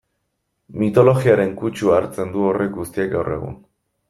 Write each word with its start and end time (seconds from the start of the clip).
Mitologiaren 0.83 1.53
kutsua 1.59 1.95
hartzen 1.99 2.33
du 2.39 2.49
horrek 2.53 2.75
guztiak 2.81 3.15
gaur 3.17 3.35
egun... 3.39 3.63